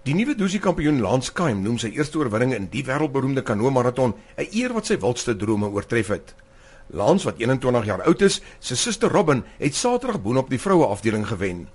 [0.00, 4.14] Die nuwe Dusi kampioen Lance Kaim noem sy eerste oorwinning in die wêreldberoemde kanoe maraton
[4.38, 6.32] 'n eer wat sy wildste drome oortref het.
[6.88, 11.26] Lance wat 21 jaar oud is, sy suster Robin het Saterdag boonop die vroue afdeling
[11.28, 11.68] gewen.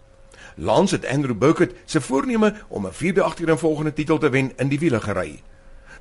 [0.57, 4.79] Lance het Andrew Burkett se voorneme om 'n vierde agtereenvolgende titel te wen in die
[4.79, 5.43] wiele gery.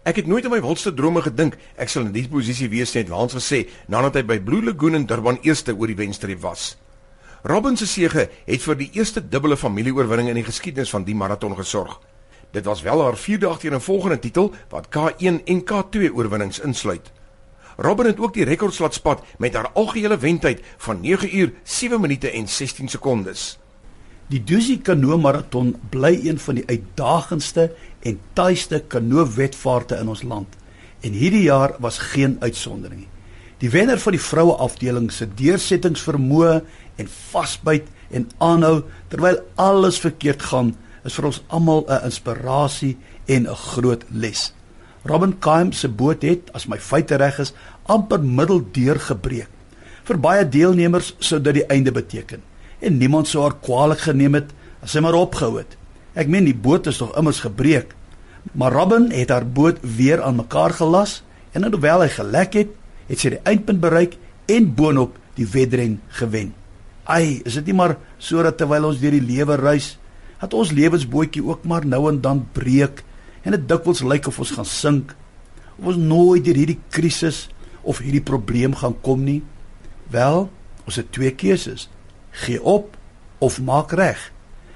[0.05, 3.09] Ek het nooit in my wildste drome gedink ek sal in die posisie wees net
[3.09, 6.79] Lance gesê nadat hy by Blue Lagoon in Durban eerste oor die wenstreep was.
[7.43, 11.57] Robin se sege het vir die eerste dubbele familieoorwinning in die geskiedenis van die maraton
[11.57, 12.01] gesorg.
[12.55, 17.11] Dit was wel haar vierde agtereenvolgende titel wat K1 en K2 oorwinnings insluit.
[17.77, 22.49] Robin het ook die rekordslatspat met haar algehele wentyd van 9 uur 7 minute en
[22.49, 23.59] 16 sekondes.
[24.27, 30.55] Die Dusi Kanoe Marathon bly een van die uitdagendste en taaiste kanoewedvaarte in ons land.
[31.01, 33.11] En hierdie jaar was geen uitsondering nie.
[33.59, 36.63] Die wenner van die vroue afdeling se deursettingsvermoë
[37.03, 43.47] en vasbyt en aanhou terwyl alles verkeerd gaan, is vir ons almal 'n inspirasie en
[43.47, 44.53] 'n groot les.
[45.05, 47.53] Robin Kaim se boot het, as my feite reg is,
[47.87, 49.49] amper middeldeur gebreek.
[50.05, 52.41] Vir baie deelnemers sou dit die einde beteken
[52.85, 54.53] en niemand sou haar kwaadlik geneem het
[54.85, 55.77] as sy maar opgehou het.
[56.15, 57.95] Ek meen die boot is tog immers gebreek.
[58.53, 62.75] Maar Robin het haar boot weer aan mekaar gelas en alhoewel hy gelek het,
[63.09, 64.19] het sy die eindpunt bereik
[64.53, 66.53] en boonop die wedren gewen.
[67.05, 69.95] Ai, is dit nie maar sodat terwyl ons deur die lewe reis,
[70.45, 73.01] dat ons lewensbootjie ook maar nou en dan breek
[73.45, 75.15] en dit dikwels lyk of ons gaan sink
[75.79, 77.47] of ons nooit deur hierdie krisis
[77.83, 79.41] of hierdie probleem gaan kom nie.
[80.13, 80.49] Wel,
[80.85, 81.89] ons het twee keuses
[82.45, 82.97] gee op
[83.45, 84.21] of maak reg.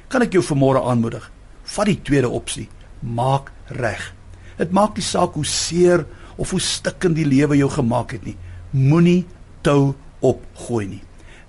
[0.08, 1.26] Kan ek jou vanmôre aanmoedig?
[1.68, 2.68] Vat die tweede opsie,
[3.00, 4.12] maak reg.
[4.58, 8.38] Dit maak nie saak hoe seer of hoe stikkend die lewe jou gemaak het nie.
[8.72, 9.26] Moenie
[9.66, 9.94] tou
[10.24, 11.02] opgooi nie.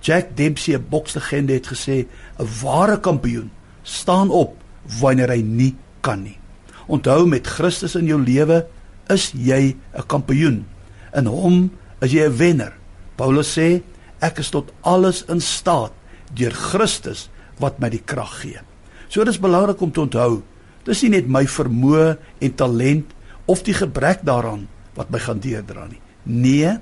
[0.04, 2.08] Jack Dempsey, 'n bokslegende het gesê,
[2.40, 3.52] 'n ware kampioen
[3.90, 4.56] staan op
[5.02, 5.74] wanneer hy nie
[6.06, 6.38] kan nie.
[6.90, 8.64] Onthou met Christus in jou lewe
[9.10, 10.66] is jy 'n kampioen.
[11.14, 12.74] In hom is jy 'n wenner.
[13.16, 13.82] Paulus sê,
[14.22, 15.92] ek is tot alles in staat
[16.34, 17.30] deur Christus
[17.60, 18.60] wat my die krag gee.
[19.10, 20.44] So dis belangrik om te onthou,
[20.86, 23.14] dis nie net my vermoë en talent
[23.46, 26.02] of die gebrek daaraan wat my gaan deurdra nie.
[26.24, 26.78] Nee,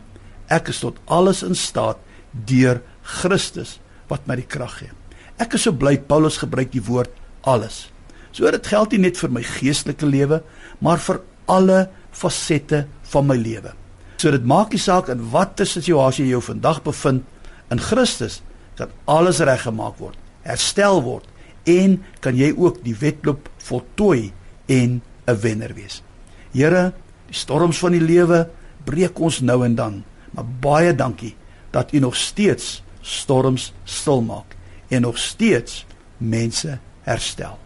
[0.50, 1.98] ek is tot alles in staat
[2.32, 4.97] deur Christus wat my die krag gee.
[5.38, 7.14] Ek is so bly Paulus gebruik die woord
[7.46, 7.88] alles.
[8.34, 10.42] So dit geld nie net vir my geestelike lewe,
[10.82, 13.74] maar vir alle fasette van my lewe.
[14.18, 17.26] So dit maak nie saak in watter situasie jy jou vandag bevind
[17.74, 18.42] in Christus
[18.78, 21.26] dat alles reggemaak word, herstel word
[21.70, 24.32] en kan jy ook die wedloop voltooi
[24.68, 26.02] en 'n wenner wees.
[26.54, 26.94] Here,
[27.28, 28.50] die storms van die lewe
[28.86, 31.36] breek ons nou en dan, maar baie dankie
[31.72, 34.57] dat U nog steeds storms stilmaak
[34.88, 35.86] en nog steeds
[36.18, 37.58] mense herstel.